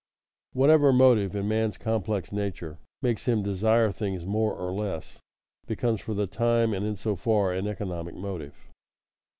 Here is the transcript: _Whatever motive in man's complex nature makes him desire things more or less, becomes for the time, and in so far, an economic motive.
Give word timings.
_Whatever 0.55 0.91
motive 0.91 1.35
in 1.35 1.47
man's 1.47 1.77
complex 1.77 2.31
nature 2.31 2.79
makes 3.03 3.27
him 3.27 3.43
desire 3.43 3.91
things 3.91 4.25
more 4.25 4.55
or 4.55 4.71
less, 4.73 5.19
becomes 5.67 6.01
for 6.01 6.15
the 6.15 6.25
time, 6.25 6.73
and 6.73 6.83
in 6.83 6.95
so 6.95 7.15
far, 7.15 7.53
an 7.53 7.67
economic 7.67 8.15
motive. 8.15 8.71